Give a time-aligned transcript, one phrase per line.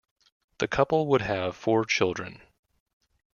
[0.57, 2.41] The couple would have four children.